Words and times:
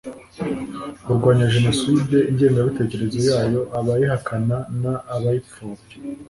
burwanya 1.05 1.45
jenoside 1.55 2.15
ingengabitekerezo 2.29 3.19
yayo 3.29 3.61
abayihakana 3.77 4.57
n 4.81 4.83
abayipfobya 5.15 5.95